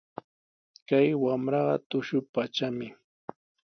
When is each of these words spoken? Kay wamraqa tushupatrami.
Kay 0.87 1.07
wamraqa 1.23 1.75
tushupatrami. 1.89 2.87